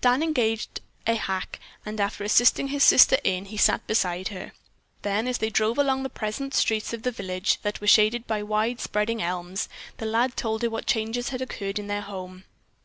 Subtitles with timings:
[0.00, 4.50] Dan engaged a hack and after assisting his sister in, he sat beside her.
[5.02, 8.42] Then, as they drove along the pleasant streets of the village that were shaded by
[8.42, 9.68] wide spreading elms,
[9.98, 12.42] the lad told her what changes had occurred in their home.